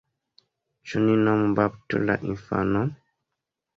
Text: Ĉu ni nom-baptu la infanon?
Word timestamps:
Ĉu 0.93 1.01
ni 1.03 1.17
nom-baptu 1.27 2.01
la 2.07 2.17
infanon? 2.31 2.93